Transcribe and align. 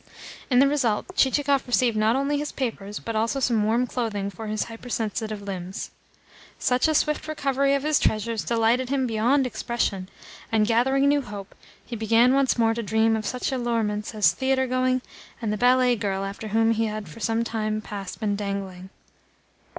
In 0.49 0.57
the 0.57 0.67
result 0.67 1.15
Chichikov 1.15 1.67
received 1.67 1.95
not 1.95 2.15
only 2.15 2.39
his 2.39 2.51
papers, 2.51 2.97
but 2.97 3.15
also 3.15 3.39
some 3.39 3.63
warm 3.63 3.85
clothing 3.85 4.31
for 4.31 4.47
his 4.47 4.63
hypersensitive 4.63 5.43
limbs. 5.43 5.91
Such 6.57 6.87
a 6.87 6.95
swift 6.95 7.27
recovery 7.27 7.75
of 7.75 7.83
his 7.83 7.99
treasures 7.99 8.43
delighted 8.43 8.89
him 8.89 9.05
beyond 9.05 9.45
expression, 9.45 10.09
and, 10.51 10.65
gathering 10.65 11.07
new 11.07 11.21
hope, 11.21 11.53
he 11.85 11.95
began 11.95 12.33
once 12.33 12.57
more 12.57 12.73
to 12.73 12.81
dream 12.81 13.15
of 13.15 13.27
such 13.27 13.51
allurements 13.51 14.15
as 14.15 14.31
theatre 14.31 14.65
going 14.65 15.03
and 15.39 15.53
the 15.53 15.55
ballet 15.55 15.95
girl 15.95 16.25
after 16.25 16.47
whom 16.47 16.71
he 16.71 16.87
had 16.87 17.07
for 17.07 17.19
some 17.19 17.43
time 17.43 17.79
past 17.79 18.19
been 18.19 18.35
dangling. 18.35 18.89